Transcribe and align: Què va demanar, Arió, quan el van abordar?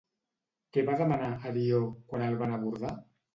Què 0.77 0.83
va 0.87 0.95
demanar, 1.01 1.27
Arió, 1.51 1.83
quan 2.15 2.25
el 2.29 2.41
van 2.41 2.57
abordar? 2.57 2.97